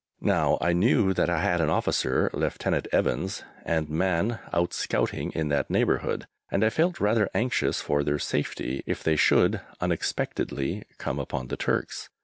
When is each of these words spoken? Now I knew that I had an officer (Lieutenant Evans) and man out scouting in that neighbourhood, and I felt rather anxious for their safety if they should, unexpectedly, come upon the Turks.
Now 0.21 0.57
I 0.61 0.73
knew 0.73 1.13
that 1.13 1.29
I 1.29 1.41
had 1.43 1.61
an 1.61 1.69
officer 1.69 2.31
(Lieutenant 2.33 2.87
Evans) 2.91 3.43
and 3.63 3.87
man 3.87 4.39
out 4.51 4.73
scouting 4.73 5.31
in 5.35 5.49
that 5.49 5.69
neighbourhood, 5.69 6.25
and 6.49 6.63
I 6.63 6.71
felt 6.71 6.99
rather 6.99 7.29
anxious 7.35 7.81
for 7.81 8.03
their 8.03 8.17
safety 8.17 8.81
if 8.87 9.03
they 9.03 9.15
should, 9.15 9.61
unexpectedly, 9.79 10.81
come 10.97 11.19
upon 11.19 11.49
the 11.49 11.55
Turks. 11.57 12.09